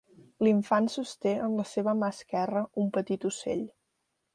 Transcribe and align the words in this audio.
L'Infant 0.47 0.87
sosté 0.93 1.35
en 1.49 1.59
la 1.59 1.67
seva 1.75 1.95
mà 2.03 2.11
esquerra 2.17 2.67
un 2.85 2.93
petit 3.01 3.33
ocell. 3.33 3.67